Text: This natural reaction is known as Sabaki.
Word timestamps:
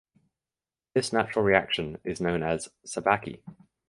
This 0.95 1.13
natural 1.13 1.45
reaction 1.45 1.99
is 2.03 2.19
known 2.19 2.41
as 2.41 2.69
Sabaki. 2.87 3.43